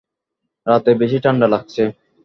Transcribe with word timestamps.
রাতে 0.67 0.91
বেশি 1.01 1.17
ঠান্ডা 1.23 1.47
লাগছে। 1.47 1.83